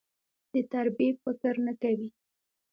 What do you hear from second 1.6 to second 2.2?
نه کوي.